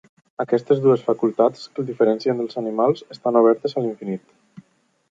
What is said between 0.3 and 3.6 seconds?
Aquestes dues facultats, que el diferencien dels animals, estan